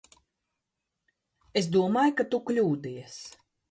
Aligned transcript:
Es 1.63 1.71
domāju, 1.79 2.19
ka 2.23 2.29
tu 2.35 2.43
kļūdies. 2.51 3.25